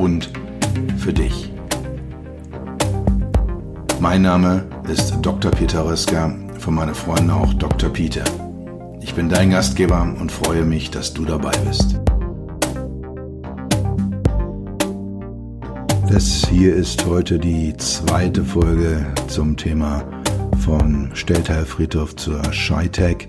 [0.00, 0.30] und
[0.96, 1.52] für dich.
[4.00, 5.50] Mein Name ist Dr.
[5.50, 7.90] Peter Röska, von meinen Freunden auch Dr.
[7.90, 8.24] Peter.
[9.02, 12.00] Ich bin dein Gastgeber und freue mich, dass du dabei bist.
[16.10, 20.02] Das hier ist heute die zweite Folge zum Thema
[20.60, 23.28] von Stellteilfriedhof zur ShyTech.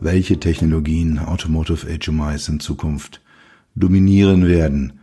[0.00, 3.22] Welche Technologien Automotive HMIs in Zukunft
[3.74, 5.00] dominieren werden?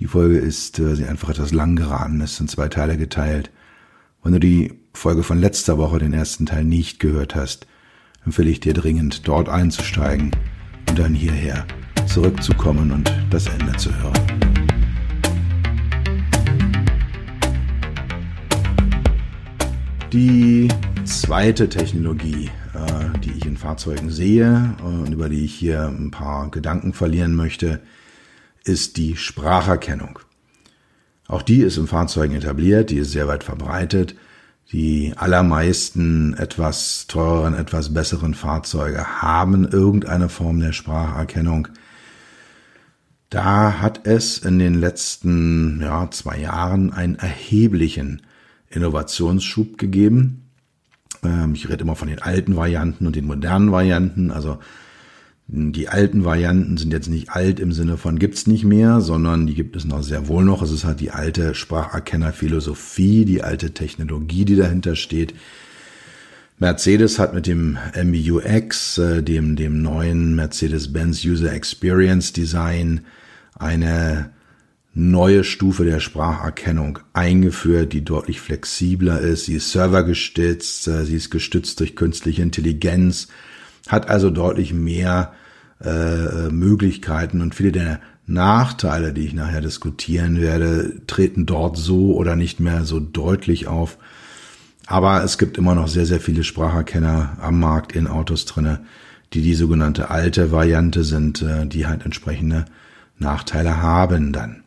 [0.00, 3.50] Die Folge ist äh, einfach etwas lang geraten, ist in zwei Teile geteilt.
[4.22, 7.66] Wenn du die Folge von letzter Woche, den ersten Teil, nicht gehört hast,
[8.24, 10.30] empfehle ich dir dringend, dort einzusteigen
[10.88, 11.66] und dann hierher
[12.06, 14.14] zurückzukommen und das Ende zu hören.
[20.12, 20.68] Die
[21.04, 26.52] zweite Technologie, äh, die ich in Fahrzeugen sehe und über die ich hier ein paar
[26.52, 27.80] Gedanken verlieren möchte,
[28.68, 30.18] ist die Spracherkennung.
[31.26, 34.14] Auch die ist in Fahrzeugen etabliert, die ist sehr weit verbreitet.
[34.70, 41.68] Die allermeisten etwas teureren, etwas besseren Fahrzeuge haben irgendeine Form der Spracherkennung.
[43.30, 48.22] Da hat es in den letzten ja, zwei Jahren einen erheblichen
[48.68, 50.50] Innovationsschub gegeben.
[51.22, 54.30] Ähm, ich rede immer von den alten Varianten und den modernen Varianten.
[54.30, 54.58] Also
[55.50, 59.54] die alten Varianten sind jetzt nicht alt im Sinne von gibt's nicht mehr, sondern die
[59.54, 60.60] gibt es noch sehr wohl noch.
[60.60, 65.32] Es ist halt die alte Spracherkennerphilosophie, die alte Technologie, die dahinter steht.
[66.58, 73.06] Mercedes hat mit dem MBUX, äh, dem, dem neuen Mercedes-Benz User Experience Design,
[73.54, 74.32] eine
[74.92, 79.46] neue Stufe der Spracherkennung eingeführt, die deutlich flexibler ist.
[79.46, 83.28] Sie ist servergestützt, äh, sie ist gestützt durch künstliche Intelligenz,
[83.88, 85.32] hat also deutlich mehr
[85.82, 92.36] äh, Möglichkeiten und viele der Nachteile, die ich nachher diskutieren werde, treten dort so oder
[92.36, 93.96] nicht mehr so deutlich auf.
[94.86, 98.80] Aber es gibt immer noch sehr, sehr viele Spracherkenner am Markt in Autos drinne,
[99.32, 102.66] die die sogenannte alte Variante sind, äh, die halt entsprechende
[103.18, 104.62] Nachteile haben dann.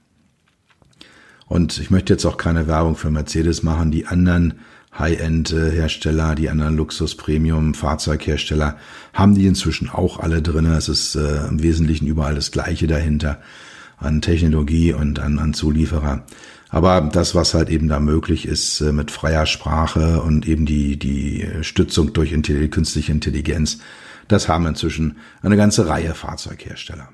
[1.48, 3.92] Und ich möchte jetzt auch keine Werbung für Mercedes machen.
[3.92, 4.56] Die anderen
[4.98, 8.78] High-End-Hersteller, die anderen Luxus-Premium-Fahrzeughersteller
[9.14, 10.66] haben die inzwischen auch alle drin.
[10.66, 13.40] Es ist äh, im Wesentlichen überall das Gleiche dahinter
[13.98, 16.26] an Technologie und an, an Zulieferer.
[16.70, 20.98] Aber das, was halt eben da möglich ist äh, mit freier Sprache und eben die,
[20.98, 22.32] die Stützung durch
[22.72, 23.80] künstliche Intelligenz,
[24.28, 27.10] das haben inzwischen eine ganze Reihe Fahrzeughersteller.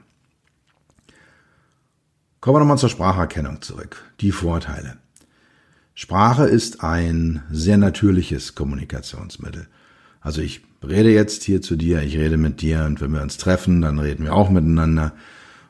[2.39, 4.03] Kommen wir nochmal zur Spracherkennung zurück.
[4.21, 4.97] Die Vorteile.
[5.99, 9.65] Sprache ist ein sehr natürliches Kommunikationsmittel.
[10.21, 13.37] Also ich rede jetzt hier zu dir, ich rede mit dir und wenn wir uns
[13.37, 15.13] treffen, dann reden wir auch miteinander.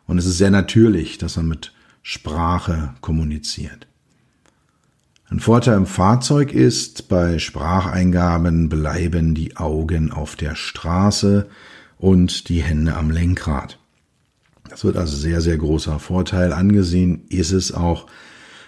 [0.06, 1.72] Und es ist sehr natürlich, dass man mit
[2.02, 3.88] Sprache kommuniziert.
[5.30, 11.48] Ein Vorteil im Fahrzeug ist, bei Spracheingaben bleiben die Augen auf der Straße
[11.98, 13.80] und die Hände am Lenkrad.
[14.70, 18.08] Das wird also sehr, sehr großer Vorteil angesehen, ist es auch,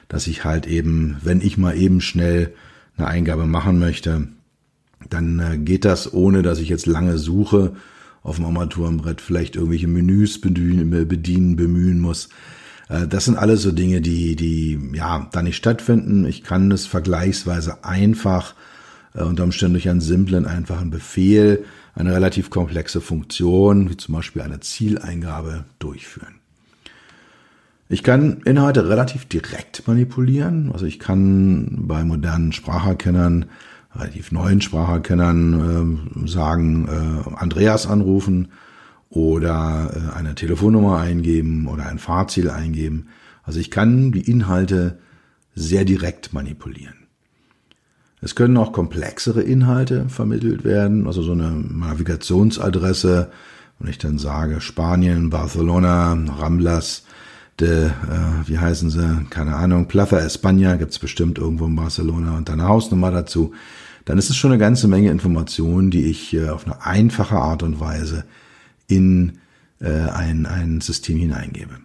[0.10, 2.54] dass ich halt eben, wenn ich mal eben schnell
[2.98, 4.28] eine Eingabe machen möchte,
[5.10, 7.74] dann äh, geht das ohne, dass ich jetzt lange suche
[8.22, 12.28] auf dem Armaturenbrett, vielleicht irgendwelche Menüs bedienen, bedienen bemühen muss.
[12.90, 16.26] Äh, das sind alles so Dinge, die, die ja da nicht stattfinden.
[16.26, 18.56] Ich kann es vergleichsweise einfach
[19.14, 21.66] äh, unter Umständen durch einen simplen, einfachen Befehl
[21.96, 26.39] eine relativ komplexe Funktion, wie zum Beispiel eine Zieleingabe, durchführen.
[27.92, 30.72] Ich kann Inhalte relativ direkt manipulieren.
[30.72, 33.46] Also ich kann bei modernen Spracherkennern,
[33.96, 38.50] relativ neuen Spracherkennern äh, sagen, äh, Andreas anrufen
[39.10, 43.08] oder äh, eine Telefonnummer eingeben oder ein Fahrziel eingeben.
[43.42, 45.00] Also ich kann die Inhalte
[45.56, 46.94] sehr direkt manipulieren.
[48.22, 53.32] Es können auch komplexere Inhalte vermittelt werden, also so eine Navigationsadresse,
[53.80, 57.06] wenn ich dann sage Spanien, Barcelona, Ramblas,
[57.60, 57.92] de, äh,
[58.46, 62.70] wie heißen sie, keine Ahnung, Plaza España gibt's bestimmt irgendwo in Barcelona und dann eine
[62.70, 63.54] Hausnummer dazu,
[64.06, 67.64] dann ist es schon eine ganze Menge Informationen, die ich äh, auf eine einfache Art
[67.64, 68.26] und Weise
[68.88, 69.40] in
[69.80, 71.78] äh, ein, ein System hineingebe.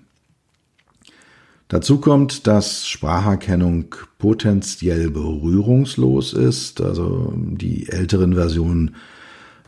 [1.69, 6.81] Dazu kommt, dass Spracherkennung potenziell berührungslos ist.
[6.81, 8.97] Also die älteren Versionen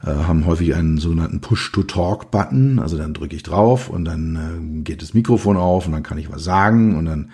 [0.05, 2.79] äh, haben häufig einen sogenannten Push-to-Talk-Button.
[2.79, 6.19] Also dann drücke ich drauf und dann äh, geht das Mikrofon auf und dann kann
[6.19, 7.31] ich was sagen und dann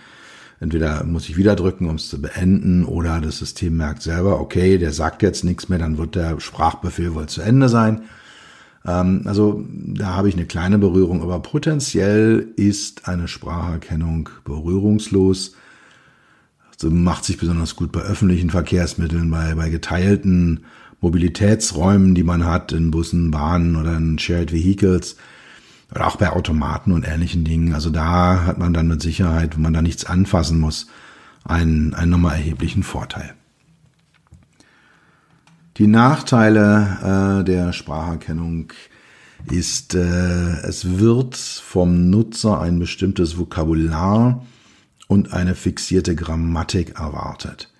[0.61, 4.79] entweder muss ich wieder drücken, um es zu beenden, oder das System merkt selber, okay,
[4.79, 8.03] der sagt jetzt nichts mehr, dann wird der Sprachbefehl wohl zu Ende sein.
[8.87, 15.56] Ähm, also da habe ich eine kleine Berührung, aber potenziell ist eine Spracherkennung berührungslos.
[16.73, 20.61] Also macht sich besonders gut bei öffentlichen Verkehrsmitteln, bei, bei geteilten
[21.03, 25.17] Mobilitätsräumen, die man hat, in Bussen, Bahnen oder in Shared Vehicles
[25.91, 27.75] oder auch bei Automaten und ähnlichen Dingen.
[27.75, 30.87] Also da hat man dann mit Sicherheit, wenn man da nichts anfassen muss,
[31.45, 33.35] einen, einen nochmal erheblichen Vorteil.
[35.79, 38.73] Die Nachteile äh, der Spracherkennung
[39.51, 44.47] ist, äh, es wird vom Nutzer ein bestimmtes Vokabular
[45.09, 47.72] und eine fixierte Grammatik erwartet.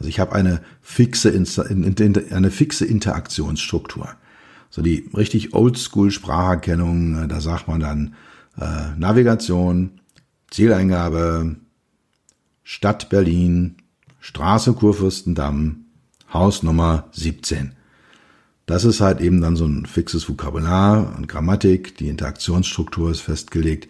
[0.00, 4.08] Also ich habe eine fixe, eine fixe Interaktionsstruktur.
[4.70, 8.14] So die richtig Oldschool-Spracherkennung, äh, da sagt man dann
[8.58, 10.00] äh, Navigation,
[10.50, 11.56] Zieleingabe,
[12.64, 13.76] Stadt Berlin,
[14.20, 15.84] Straße Kurfürstendamm,
[16.32, 17.72] Hausnummer 17.
[18.64, 23.88] Das ist halt eben dann so ein fixes Vokabular und Grammatik, die Interaktionsstruktur ist festgelegt.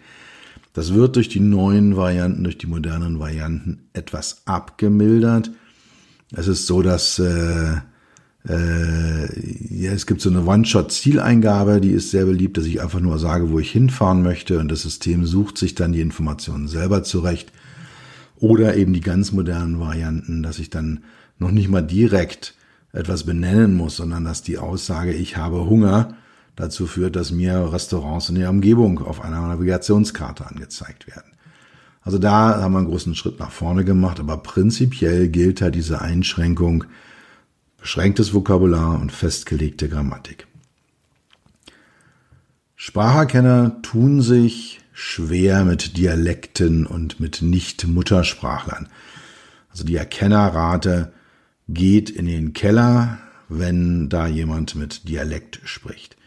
[0.73, 5.51] Das wird durch die neuen Varianten, durch die modernen Varianten etwas abgemildert.
[6.33, 7.75] Es ist so, dass äh,
[8.47, 9.25] äh,
[9.69, 13.51] ja, es gibt so eine One-Shot-Zieleingabe, die ist sehr beliebt, dass ich einfach nur sage,
[13.51, 17.51] wo ich hinfahren möchte und das System sucht sich dann die Informationen selber zurecht.
[18.37, 21.03] Oder eben die ganz modernen Varianten, dass ich dann
[21.37, 22.55] noch nicht mal direkt
[22.91, 26.15] etwas benennen muss, sondern dass die Aussage, ich habe Hunger,
[26.55, 31.30] dazu führt, dass mir Restaurants in der Umgebung auf einer Navigationskarte angezeigt werden.
[32.01, 36.01] Also da haben wir einen großen Schritt nach vorne gemacht, aber prinzipiell gilt halt diese
[36.01, 36.85] Einschränkung,
[37.77, 40.47] beschränktes Vokabular und festgelegte Grammatik.
[42.75, 48.89] Spracherkenner tun sich schwer mit Dialekten und mit Nicht-Muttersprachlern.
[49.69, 51.13] Also die Erkennerrate
[51.69, 53.19] geht in den Keller,
[53.49, 56.17] wenn da jemand mit Dialekt spricht.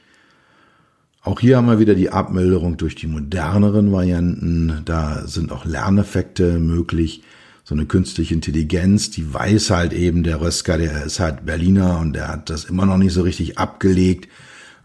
[1.24, 4.82] Auch hier haben wir wieder die Abmilderung durch die moderneren Varianten.
[4.84, 7.22] Da sind auch Lerneffekte möglich.
[7.64, 12.12] So eine künstliche Intelligenz, die weiß halt eben, der Rösker, der ist halt Berliner und
[12.12, 14.28] der hat das immer noch nicht so richtig abgelegt.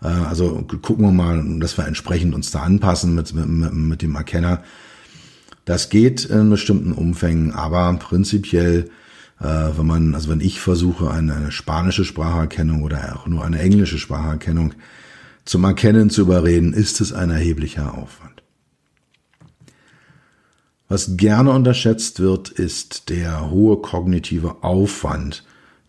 [0.01, 4.15] Äh, also gucken wir mal, dass wir entsprechend uns da anpassen mit, mit, mit dem
[4.15, 4.63] Erkenner.
[5.65, 8.89] Das geht in bestimmten Umfängen, aber prinzipiell
[9.41, 13.59] äh, wenn man, also wenn ich versuche, eine, eine spanische Spracherkennung oder auch nur eine
[13.59, 14.73] englische Spracherkennung
[15.45, 18.43] zum Erkennen zu überreden, ist es ein erheblicher Aufwand.
[20.87, 25.43] Was gerne unterschätzt wird, ist der hohe kognitive Aufwand,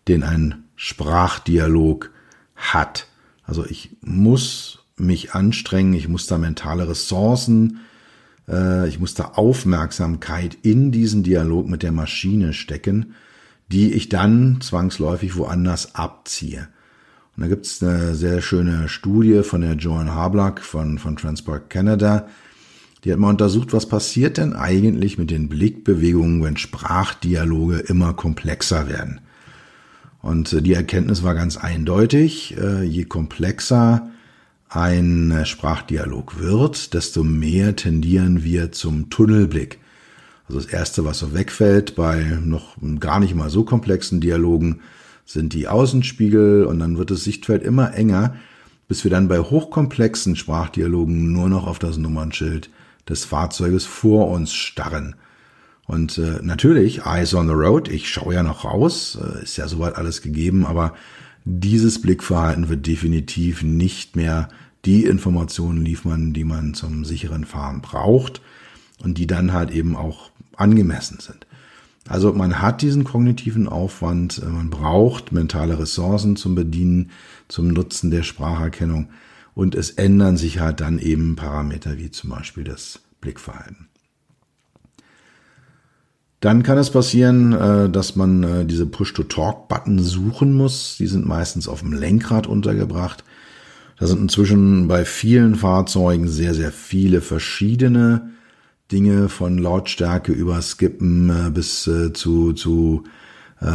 [0.07, 2.11] den ein Sprachdialog
[2.55, 3.07] hat.
[3.43, 7.79] Also ich muss mich anstrengen, ich muss da mentale Ressourcen,
[8.47, 13.15] äh, ich muss da Aufmerksamkeit in diesen Dialog mit der Maschine stecken
[13.71, 16.67] die ich dann zwangsläufig woanders abziehe.
[17.41, 21.71] Und da gibt es eine sehr schöne Studie von der Joan Hablack von, von Transport
[21.71, 22.27] Canada.
[23.03, 28.87] Die hat mal untersucht, was passiert denn eigentlich mit den Blickbewegungen, wenn Sprachdialoge immer komplexer
[28.87, 29.21] werden.
[30.21, 34.11] Und äh, die Erkenntnis war ganz eindeutig, äh, je komplexer
[34.69, 39.79] ein Sprachdialog wird, desto mehr tendieren wir zum Tunnelblick.
[40.47, 44.81] Also das Erste, was so wegfällt bei noch gar nicht mal so komplexen Dialogen,
[45.33, 48.35] sind die Außenspiegel und dann wird das Sichtfeld immer enger,
[48.87, 52.69] bis wir dann bei hochkomplexen Sprachdialogen nur noch auf das Nummernschild
[53.07, 55.15] des Fahrzeuges vor uns starren.
[55.87, 59.67] Und äh, natürlich, Eyes on the Road, ich schaue ja noch raus, äh, ist ja
[59.67, 60.93] soweit alles gegeben, aber
[61.43, 64.49] dieses Blickverhalten wird definitiv nicht mehr
[64.85, 68.41] die Informationen liefern, die man zum sicheren Fahren braucht
[69.03, 71.45] und die dann halt eben auch angemessen sind.
[72.07, 77.11] Also man hat diesen kognitiven Aufwand, äh, man braucht mentale Ressourcen zum Bedienen,
[77.47, 79.09] zum Nutzen der Spracherkennung
[79.53, 83.87] und es ändern sich halt dann eben Parameter wie zum Beispiel das Blickverhalten.
[86.39, 90.97] Dann kann es passieren, äh, dass man äh, diese Push-to-Talk-Button suchen muss.
[90.97, 93.23] Die sind meistens auf dem Lenkrad untergebracht.
[93.99, 98.31] Da sind inzwischen bei vielen Fahrzeugen sehr, sehr viele verschiedene
[98.91, 103.05] Dinge von Lautstärke über Skippen äh, bis äh, zu, zu
[103.61, 103.67] äh,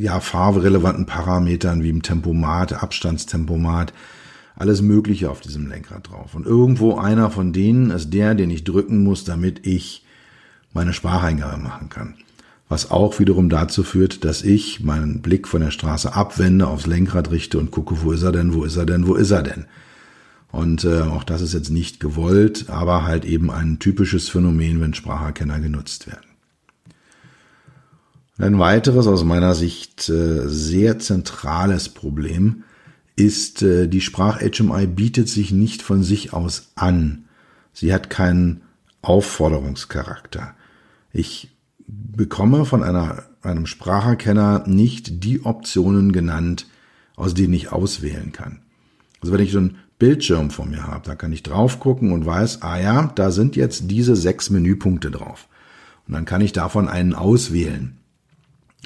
[0.00, 3.92] ja, farberelevanten Parametern wie im Tempomat, Abstandstempomat.
[4.56, 6.34] alles Mögliche auf diesem Lenkrad drauf.
[6.34, 10.04] Und irgendwo einer von denen ist der, den ich drücken muss, damit ich
[10.72, 12.14] meine Spracheingabe machen kann.
[12.68, 17.30] Was auch wiederum dazu führt, dass ich meinen Blick von der Straße abwende, aufs Lenkrad
[17.30, 19.66] richte und gucke, wo ist er denn, wo ist er denn, wo ist er denn.
[20.54, 24.94] Und äh, auch das ist jetzt nicht gewollt, aber halt eben ein typisches Phänomen, wenn
[24.94, 26.28] Spracherkenner genutzt werden.
[28.38, 32.62] Ein weiteres aus meiner Sicht äh, sehr zentrales Problem
[33.16, 37.24] ist, äh, die Sprach-HMI bietet sich nicht von sich aus an.
[37.72, 38.62] Sie hat keinen
[39.02, 40.54] Aufforderungscharakter.
[41.12, 41.50] Ich
[41.88, 46.68] bekomme von einer, einem Spracherkenner nicht die Optionen genannt,
[47.16, 48.60] aus denen ich auswählen kann.
[49.20, 52.26] Also wenn ich so einen Bildschirm vor mir habe, da kann ich drauf gucken und
[52.26, 55.48] weiß, ah ja, da sind jetzt diese sechs Menüpunkte drauf.
[56.06, 57.96] Und dann kann ich davon einen auswählen.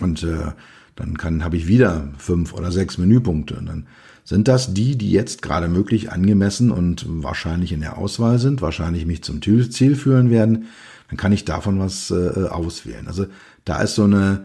[0.00, 0.52] Und äh,
[0.96, 3.56] dann kann habe ich wieder fünf oder sechs Menüpunkte.
[3.56, 3.86] Und dann
[4.24, 9.06] sind das die, die jetzt gerade möglich angemessen und wahrscheinlich in der Auswahl sind, wahrscheinlich
[9.06, 10.66] mich zum Ziel führen werden,
[11.08, 13.06] dann kann ich davon was äh, auswählen.
[13.08, 13.26] Also
[13.64, 14.44] da ist so eine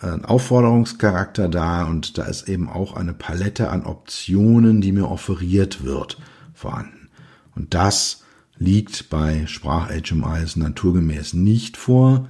[0.00, 5.82] ein Aufforderungscharakter da und da ist eben auch eine Palette an Optionen, die mir offeriert
[5.82, 6.18] wird,
[6.54, 7.08] vorhanden.
[7.54, 8.22] Und das
[8.58, 12.28] liegt bei Sprach-HMIs naturgemäß nicht vor.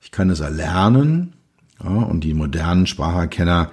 [0.00, 1.34] Ich kann es erlernen
[1.82, 3.70] ja, und die modernen Spracherkenner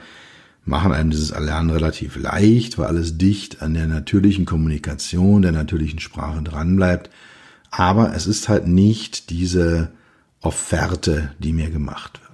[0.66, 6.00] machen einem dieses Erlernen relativ leicht, weil alles dicht an der natürlichen Kommunikation, der natürlichen
[6.00, 7.10] Sprache dranbleibt.
[7.72, 9.92] Aber es ist halt nicht diese
[10.42, 12.26] Offerte, die mir gemacht wird.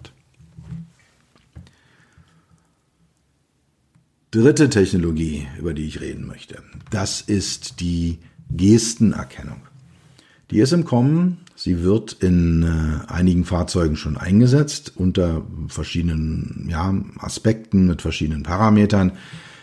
[4.34, 8.18] Dritte Technologie, über die ich reden möchte, das ist die
[8.50, 9.62] Gestenerkennung.
[10.50, 16.96] Die ist im Kommen, Sie wird in äh, einigen Fahrzeugen schon eingesetzt unter verschiedenen ja,
[17.20, 19.12] Aspekten mit verschiedenen Parametern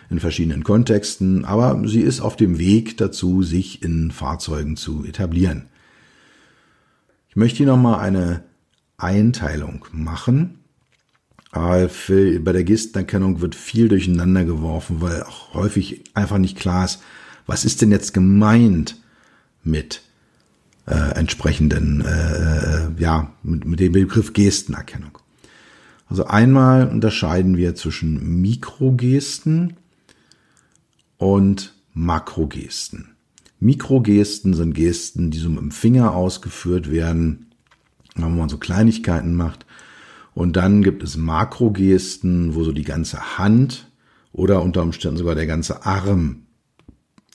[0.08, 5.64] in verschiedenen Kontexten, aber sie ist auf dem Weg dazu, sich in Fahrzeugen zu etablieren.
[7.28, 8.44] Ich möchte hier nochmal eine
[8.98, 10.59] Einteilung machen.
[11.52, 17.02] Bei der Gestenerkennung wird viel durcheinander geworfen, weil auch häufig einfach nicht klar ist,
[17.47, 18.97] was ist denn jetzt gemeint
[19.64, 20.02] mit
[20.87, 25.19] äh, entsprechenden, äh, äh, ja, mit, mit dem Begriff Gestenerkennung.
[26.09, 29.76] Also einmal unterscheiden wir zwischen Mikrogesten
[31.19, 33.14] und Makrogesten.
[33.61, 37.52] Mikrogesten sind Gesten, die so mit dem Finger ausgeführt werden,
[38.14, 39.66] wenn man so Kleinigkeiten macht.
[40.34, 43.90] Und dann gibt es Makrogesten, wo so die ganze Hand
[44.32, 46.46] oder unter Umständen sogar der ganze Arm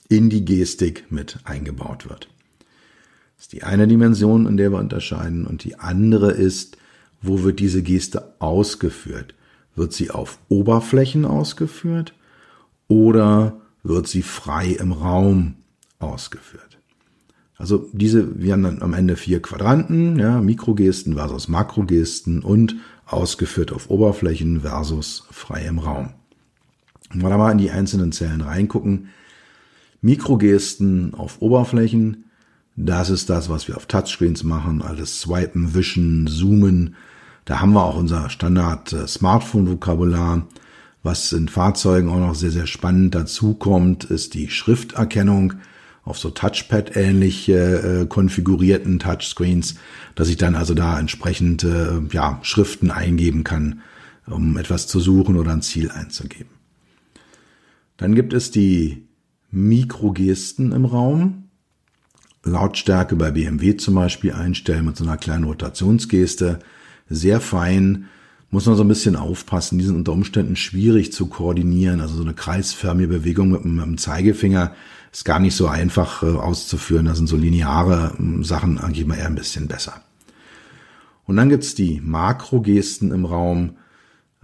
[0.08, 2.28] in die Gestik mit eingebaut wird.
[3.36, 5.46] Das ist die eine Dimension, in der wir unterscheiden.
[5.46, 6.78] Und die andere ist,
[7.20, 9.34] wo wird diese Geste ausgeführt?
[9.74, 12.14] Wird sie auf Oberflächen ausgeführt
[12.88, 15.56] oder wird sie frei im Raum
[15.98, 16.75] ausgeführt?
[17.58, 23.72] Also diese, wir haben dann am Ende vier Quadranten, ja, Mikrogesten versus Makrogesten und ausgeführt
[23.72, 26.10] auf Oberflächen versus frei im Raum.
[27.10, 29.08] Wenn wir da mal in die einzelnen Zellen reingucken,
[30.02, 32.24] Mikrogesten auf Oberflächen,
[32.76, 36.94] das ist das, was wir auf Touchscreens machen, alles swipen, wischen, zoomen.
[37.46, 40.46] Da haben wir auch unser Standard äh, Smartphone-Vokabular.
[41.02, 45.54] Was in Fahrzeugen auch noch sehr, sehr spannend dazu kommt, ist die Schrifterkennung
[46.06, 49.74] auf so Touchpad-ähnlich äh, konfigurierten Touchscreens,
[50.14, 53.80] dass ich dann also da entsprechend äh, ja, Schriften eingeben kann,
[54.26, 56.50] um etwas zu suchen oder ein Ziel einzugeben.
[57.96, 59.08] Dann gibt es die
[59.50, 61.44] Mikrogesten im Raum.
[62.44, 66.60] Lautstärke bei BMW zum Beispiel einstellen mit so einer kleinen Rotationsgeste.
[67.08, 68.06] Sehr fein.
[68.50, 69.78] Muss man so ein bisschen aufpassen.
[69.78, 72.00] Die sind unter Umständen schwierig zu koordinieren.
[72.00, 74.72] Also so eine kreisförmige Bewegung mit, mit dem Zeigefinger
[75.16, 77.06] ist gar nicht so einfach äh, auszuführen.
[77.06, 80.02] Da sind so lineare äh, Sachen eigentlich mal eher ein bisschen besser.
[81.24, 83.76] Und dann gibt's die Makrogesten im Raum.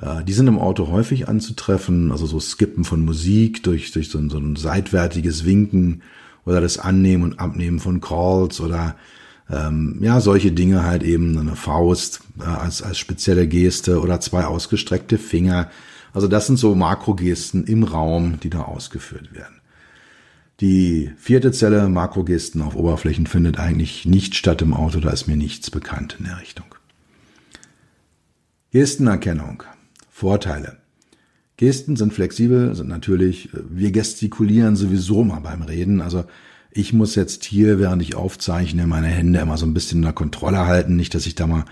[0.01, 4.17] Äh, die sind im Auto häufig anzutreffen, also so Skippen von Musik durch, durch so
[4.17, 6.03] ein, so ein seitwärtiges Winken
[6.47, 8.97] oder das Annehmen und Abnehmen von Calls oder
[9.51, 14.47] ähm, ja, solche Dinge halt eben eine Faust äh, als, als spezielle Geste oder zwei
[14.47, 15.71] ausgestreckte Finger.
[16.15, 19.62] Also das sind so Makrogesten im Raum, die da ausgeführt werden.
[20.61, 25.37] Die vierte Zelle, Makrogesten auf Oberflächen, findet eigentlich nicht statt im Auto, da ist mir
[25.37, 26.67] nichts bekannt in der Richtung.
[28.71, 29.65] Gestenerkennung.
[30.11, 30.79] Vorteile.
[31.57, 36.01] Gesten sind flexibel, sind natürlich, wir gestikulieren sowieso mal beim Reden.
[36.01, 36.25] Also
[36.71, 40.13] ich muss jetzt hier, während ich aufzeichne, meine Hände immer so ein bisschen in der
[40.13, 40.97] Kontrolle halten.
[40.97, 41.65] Nicht, dass ich da mal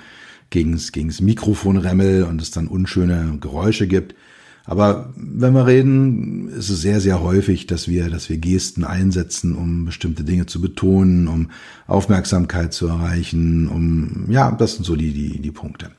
[0.50, 4.14] gegens, gegens Mikrofon remmel und es dann unschöne Geräusche gibt.
[4.64, 9.56] Aber wenn wir reden, ist es sehr, sehr häufig, dass wir, dass wir Gesten einsetzen,
[9.56, 11.50] um bestimmte Dinge zu betonen, um
[11.86, 15.90] Aufmerksamkeit zu erreichen, um, ja, das sind so die, die, die Punkte.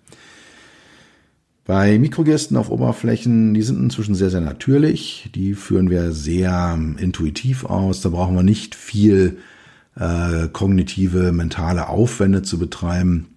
[1.66, 5.30] Bei Mikrogesten auf Oberflächen, die sind inzwischen sehr, sehr natürlich.
[5.36, 8.02] Die führen wir sehr intuitiv aus.
[8.02, 9.38] Da brauchen wir nicht viel
[9.96, 13.28] äh, kognitive, mentale Aufwände zu betreiben.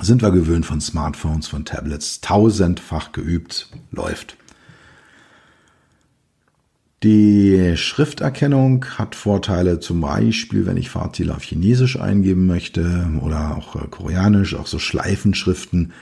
[0.00, 2.20] Sind wir gewöhnt von Smartphones, von Tablets.
[2.20, 4.36] Tausendfach geübt, läuft.
[7.02, 13.76] Die Schrifterkennung hat Vorteile, zum Beispiel, wenn ich Fahrziele auf Chinesisch eingeben möchte oder auch
[13.76, 15.92] äh, Koreanisch, auch so Schleifenschriften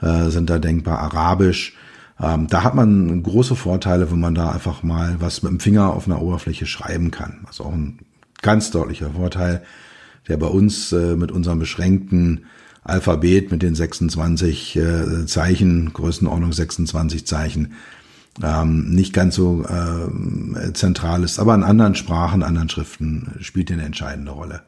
[0.00, 1.76] äh, sind da denkbar, Arabisch.
[2.20, 5.92] Ähm, da hat man große Vorteile, wenn man da einfach mal was mit dem Finger
[5.92, 7.40] auf einer Oberfläche schreiben kann.
[7.48, 7.98] Also auch ein
[8.40, 9.64] ganz deutlicher Vorteil,
[10.28, 12.46] der bei uns äh, mit unserem beschränkten
[12.84, 17.72] Alphabet mit den 26 äh, Zeichen, Größenordnung 26 Zeichen,
[18.42, 23.84] ähm, nicht ganz so äh, zentral ist, aber in anderen Sprachen, anderen Schriften spielt eine
[23.84, 24.62] entscheidende Rolle.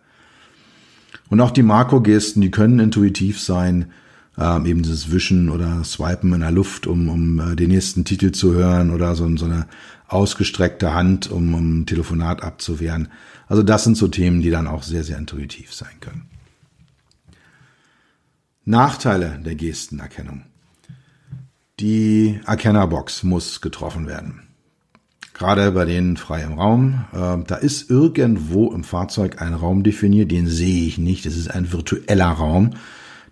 [1.28, 3.86] Und auch die Makrogesten, die können intuitiv sein,
[4.38, 8.32] ähm, eben dieses Wischen oder Swipen in der Luft, um, um äh, den nächsten Titel
[8.32, 9.66] zu hören oder so, so eine
[10.08, 13.08] ausgestreckte Hand, um, um ein Telefonat abzuwehren.
[13.48, 16.28] Also das sind so Themen, die dann auch sehr, sehr intuitiv sein können.
[18.64, 20.42] Nachteile der Gestenerkennung.
[21.78, 24.40] Die Erkennerbox muss getroffen werden.
[25.34, 27.04] Gerade bei denen frei im Raum.
[27.12, 31.26] Äh, da ist irgendwo im Fahrzeug ein Raum definiert, den sehe ich nicht.
[31.26, 32.70] Es ist ein virtueller Raum.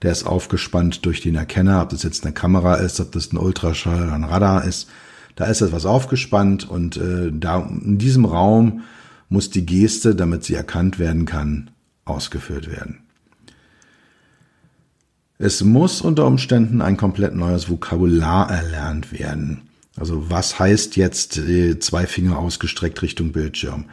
[0.03, 3.39] Der ist aufgespannt durch den Erkenner, ob das jetzt eine Kamera ist, ob das ein
[3.39, 4.91] Ultraschall oder ein Radar ist.
[5.37, 8.83] Da ist etwas aufgespannt und äh, da in diesem Raum
[9.31, 11.71] muss die Geste, damit sie erkannt werden kann,
[12.05, 13.04] ausgeführt werden.
[15.39, 19.63] Es muss unter Umständen ein komplett neues Vokabular erlernt werden.
[19.97, 23.87] Also was heißt jetzt äh, zwei Finger ausgestreckt Richtung Bildschirm?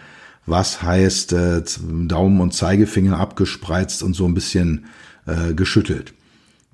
[0.45, 1.63] Was heißt äh,
[2.07, 4.85] Daumen und Zeigefinger abgespreizt und so ein bisschen
[5.25, 6.13] äh, geschüttelt?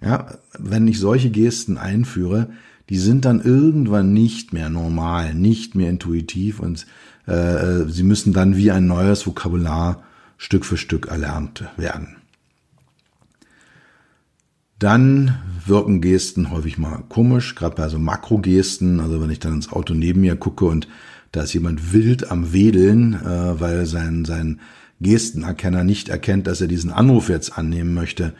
[0.02, 2.50] Ja, wenn ich solche Gesten einführe,
[2.90, 6.86] die sind dann irgendwann nicht mehr normal, nicht mehr intuitiv und
[7.28, 10.04] äh, äh sie müssen dann wie ein neues Vokabular
[10.38, 12.17] Stück für Stück erlernt werden.
[14.80, 19.00] Dann wirken Gesten häufig mal komisch, gerade bei so Makrogesten.
[19.00, 20.88] Also wenn ich dann ins Auto neben mir gucke und
[21.32, 24.60] da ist jemand wild am Wedeln, äh, weil sein, sein
[25.00, 28.34] Gestenerkenner nicht erkennt, dass er diesen Anruf jetzt annehmen möchte,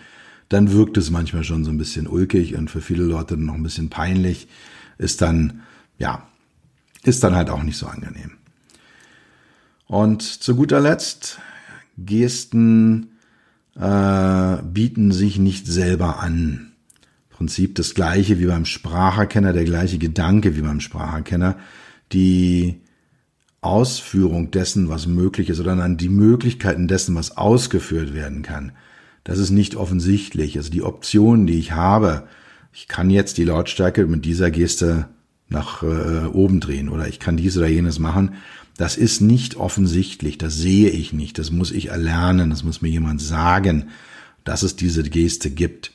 [0.50, 3.64] dann wirkt es manchmal schon so ein bisschen ulkig und für viele Leute noch ein
[3.64, 4.48] bisschen peinlich.
[4.98, 5.62] Ist dann,
[5.98, 6.28] ja,
[7.04, 8.32] ist dann halt auch nicht so angenehm.
[9.88, 11.40] Und zu guter Letzt,
[11.98, 13.17] Gesten
[13.80, 16.72] äh, bieten sich nicht selber an.
[17.30, 21.58] Prinzip das gleiche wie beim Spracherkenner, der gleiche Gedanke wie beim Spracherkenner.
[22.12, 22.82] Die
[23.62, 28.72] Ausführung dessen, was möglich ist, oder dann die Möglichkeiten dessen, was ausgeführt werden kann.
[29.24, 30.58] Das ist nicht offensichtlich.
[30.58, 32.28] Also die Optionen, die ich habe,
[32.74, 35.10] ich kann jetzt die Lautstärke mit dieser Geste
[35.50, 38.36] nach äh, oben drehen oder ich kann dies oder jenes machen.
[38.78, 42.90] Das ist nicht offensichtlich, das sehe ich nicht, das muss ich erlernen, das muss mir
[42.90, 43.90] jemand sagen,
[44.44, 45.92] dass es diese Geste gibt.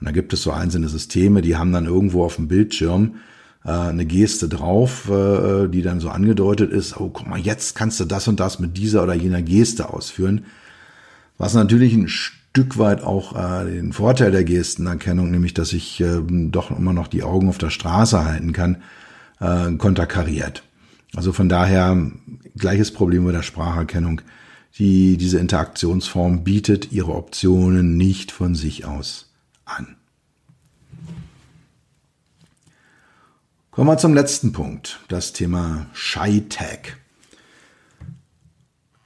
[0.00, 3.16] Und da gibt es so einzelne Systeme, die haben dann irgendwo auf dem Bildschirm
[3.64, 8.00] äh, eine Geste drauf, äh, die dann so angedeutet ist, oh guck mal, jetzt kannst
[8.00, 10.44] du das und das mit dieser oder jener Geste ausführen.
[11.36, 12.08] Was natürlich ein
[12.58, 17.06] Stück weit auch äh, den Vorteil der Gestenerkennung, nämlich dass ich äh, doch immer noch
[17.06, 18.82] die Augen auf der Straße halten kann,
[19.38, 20.64] äh, konterkariert.
[21.14, 21.96] Also von daher
[22.56, 24.22] gleiches Problem mit der Spracherkennung.
[24.76, 29.30] Die, diese Interaktionsform bietet ihre Optionen nicht von sich aus
[29.64, 29.94] an.
[33.70, 36.98] Kommen wir zum letzten Punkt, das Thema Shy-Tag.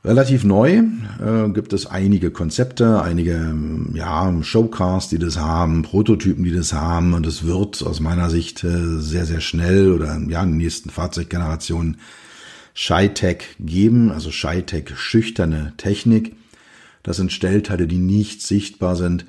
[0.04, 0.82] Relativ neu
[1.20, 3.54] äh, gibt es einige Konzepte, einige
[3.94, 8.64] ja, Showcasts, die das haben, Prototypen, die das haben und es wird aus meiner Sicht
[8.64, 11.98] äh, sehr, sehr schnell oder ja, in den nächsten Fahrzeuggenerationen
[12.74, 16.34] Shy-Tech geben, also Shy-Tech schüchterne Technik.
[17.04, 19.26] Das sind Stellteile, die nicht sichtbar sind,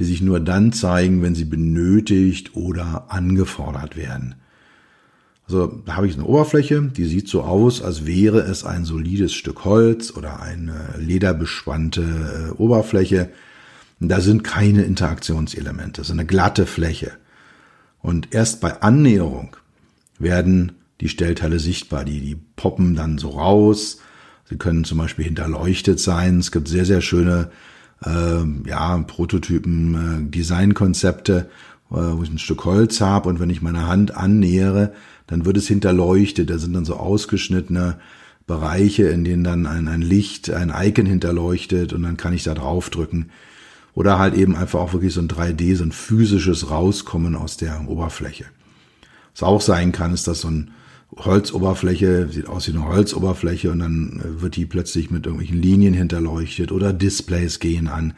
[0.00, 4.34] die sich nur dann zeigen, wenn sie benötigt oder angefordert werden.
[5.46, 9.32] Also da habe ich eine Oberfläche, die sieht so aus, als wäre es ein solides
[9.32, 13.30] Stück Holz oder eine lederbespannte äh, Oberfläche.
[14.00, 17.12] Da sind keine Interaktionselemente, es ist eine glatte Fläche.
[18.02, 19.56] Und erst bei Annäherung
[20.18, 23.98] werden die Stellteile sichtbar, die, die poppen dann so raus.
[24.48, 26.38] Sie können zum Beispiel hinterleuchtet sein.
[26.38, 27.50] Es gibt sehr, sehr schöne
[28.04, 31.48] äh, ja, Prototypen, äh, Designkonzepte,
[31.90, 34.92] äh, wo ich ein Stück Holz habe und wenn ich meine Hand annähere,
[35.26, 36.50] dann wird es hinterleuchtet.
[36.50, 37.98] Da sind dann so ausgeschnittene
[38.46, 42.54] Bereiche, in denen dann ein, ein Licht, ein Icon hinterleuchtet und dann kann ich da
[42.54, 43.30] draufdrücken.
[43.94, 47.88] Oder halt eben einfach auch wirklich so ein 3D, so ein physisches Rauskommen aus der
[47.88, 48.44] Oberfläche.
[49.32, 50.70] Was auch sein kann, ist, dass so ein
[51.16, 55.94] Holzoberfläche, sieht aus wie eine Holzoberfläche und dann äh, wird die plötzlich mit irgendwelchen Linien
[55.94, 58.14] hinterleuchtet oder Displays gehen an.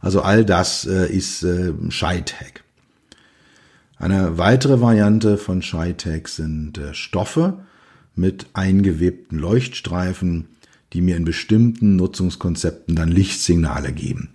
[0.00, 2.64] Also all das äh, ist äh, ShyTag.
[4.00, 7.58] Eine weitere Variante von ShyTag sind äh, Stoffe
[8.16, 10.46] mit eingewebten Leuchtstreifen,
[10.94, 14.30] die mir in bestimmten Nutzungskonzepten dann Lichtsignale geben.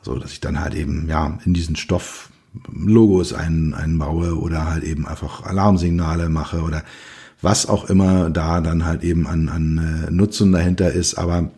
[0.00, 2.30] So dass ich dann halt eben ja in diesen Stoff
[2.72, 6.82] Logos ein, einbaue oder halt eben einfach Alarmsignale mache oder
[7.42, 11.50] was auch immer da dann halt eben an, an äh, Nutzung dahinter ist, aber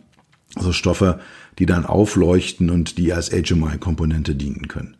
[0.59, 1.21] so Stoffe,
[1.59, 4.97] die dann aufleuchten und die als HMI-Komponente dienen können.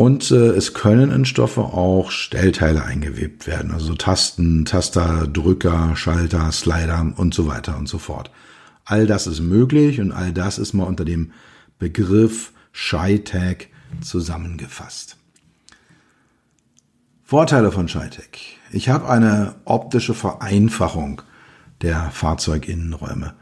[0.00, 6.50] Und äh, es können in Stoffe auch Stellteile eingewebt werden, also Tasten, Taster, Drücker, Schalter,
[6.52, 8.30] Slider und so weiter und so fort.
[8.86, 11.32] All das ist möglich und all das ist mal unter dem
[11.78, 13.66] Begriff ShyTag
[14.00, 15.18] zusammengefasst.
[17.22, 18.38] Vorteile von ShyTag.
[18.72, 21.20] Ich habe eine optische Vereinfachung
[21.82, 23.34] der Fahrzeuginnenräume.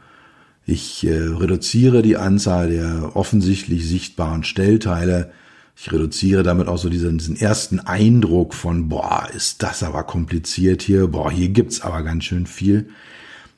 [0.65, 5.31] Ich äh, reduziere die Anzahl der offensichtlich sichtbaren Stellteile.
[5.81, 10.81] Ich reduziere damit auch so diesen, diesen ersten Eindruck von, boah, ist das aber kompliziert
[10.81, 12.89] hier, boah, hier gibt's aber ganz schön viel.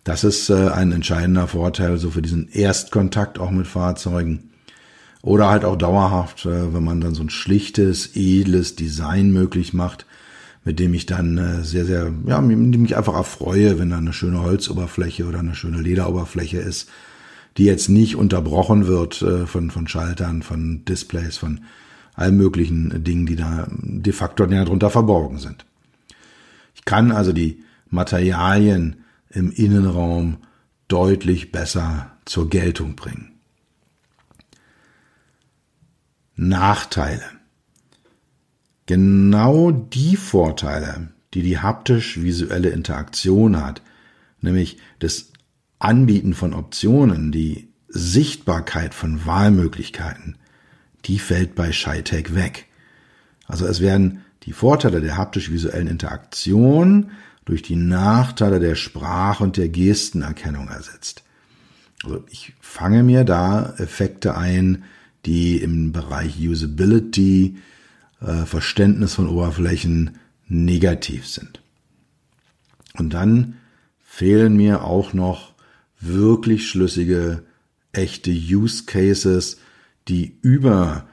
[0.03, 4.51] Das ist äh, ein entscheidender Vorteil so für diesen Erstkontakt auch mit Fahrzeugen.
[5.23, 10.05] Oder halt auch dauerhaft, äh, wenn man dann so ein schlichtes, edles Design möglich macht,
[10.63, 14.43] mit dem ich dann äh, sehr, sehr, ja, mich einfach erfreue, wenn da eine schöne
[14.43, 16.87] Holzoberfläche oder eine schöne Lederoberfläche ist,
[17.57, 21.61] die jetzt nicht unterbrochen wird äh, von, von Schaltern, von Displays, von
[22.13, 25.65] allen möglichen Dingen, die da de facto näher drunter verborgen sind.
[26.75, 30.37] Ich kann also die Materialien im Innenraum
[30.87, 33.39] deutlich besser zur Geltung bringen.
[36.35, 37.23] Nachteile.
[38.87, 43.81] Genau die Vorteile, die die haptisch-visuelle Interaktion hat,
[44.41, 45.31] nämlich das
[45.79, 50.37] Anbieten von Optionen, die Sichtbarkeit von Wahlmöglichkeiten,
[51.05, 52.67] die fällt bei ShyTag weg.
[53.47, 57.11] Also es werden die Vorteile der haptisch-visuellen Interaktion
[57.45, 61.23] durch die Nachteile der Sprach- und der Gestenerkennung ersetzt.
[62.03, 64.83] Also ich fange mir da Effekte ein,
[65.25, 67.57] die im Bereich Usability,
[68.21, 71.61] äh, Verständnis von Oberflächen negativ sind.
[72.97, 73.57] Und dann
[73.99, 75.53] fehlen mir auch noch
[75.99, 77.43] wirklich schlüssige,
[77.93, 79.57] echte Use Cases,
[80.11, 81.07] die über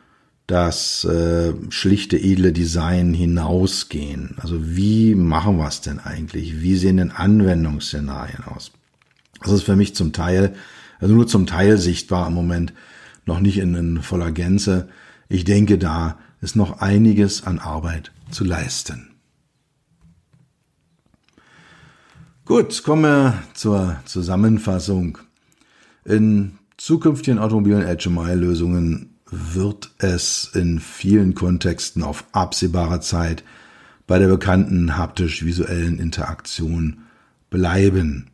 [0.48, 4.36] das äh, schlichte, edle Design hinausgehen.
[4.38, 6.60] Also wie machen wir es denn eigentlich?
[6.60, 8.72] Wie sehen denn Anwendungsszenarien aus?
[9.40, 10.54] Das ist für mich zum Teil,
[10.98, 12.72] also nur zum Teil sichtbar im Moment,
[13.24, 14.88] noch nicht in, in voller Gänze.
[15.28, 19.10] Ich denke, da ist noch einiges an Arbeit zu leisten.
[22.46, 25.18] Gut, kommen wir zur Zusammenfassung.
[26.04, 33.44] In zukünftigen automobilen HMI-Lösungen wird es in vielen Kontexten auf absehbare Zeit
[34.06, 37.00] bei der bekannten haptisch-visuellen Interaktion
[37.50, 38.28] bleiben.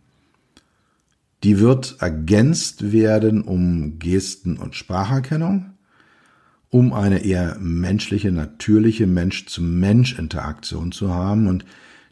[1.42, 5.74] Die wird ergänzt werden um Gesten- und Spracherkennung,
[6.70, 11.64] um eine eher menschliche, natürliche Mensch-zu-Mensch-Interaktion zu haben und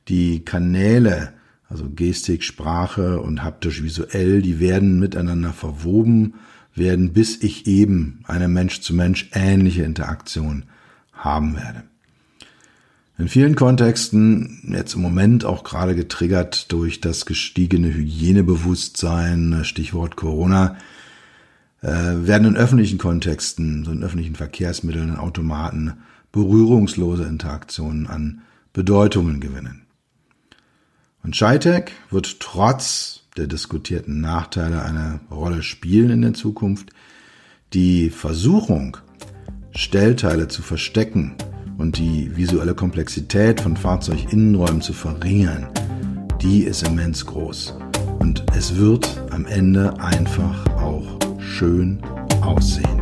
[0.08, 1.32] die Kanäle,
[1.72, 6.34] also Gestik, Sprache und haptisch-visuell, die werden miteinander verwoben
[6.74, 10.64] werden, bis ich eben eine Mensch-zu-Mensch ähnliche Interaktion
[11.14, 11.84] haben werde.
[13.16, 20.76] In vielen Kontexten, jetzt im Moment auch gerade getriggert durch das gestiegene Hygienebewusstsein, Stichwort Corona,
[21.80, 25.94] äh, werden in öffentlichen Kontexten, so in öffentlichen Verkehrsmitteln, in Automaten,
[26.32, 29.81] berührungslose Interaktionen an Bedeutungen gewinnen.
[31.22, 36.90] Und ShyTech wird trotz der diskutierten Nachteile eine Rolle spielen in der Zukunft.
[37.72, 38.98] Die Versuchung,
[39.74, 41.34] Stellteile zu verstecken
[41.78, 45.68] und die visuelle Komplexität von Fahrzeuginnenräumen zu verringern,
[46.42, 47.74] die ist immens groß.
[48.18, 52.02] Und es wird am Ende einfach auch schön
[52.42, 53.01] aussehen.